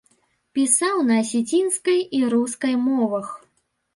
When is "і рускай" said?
2.19-2.75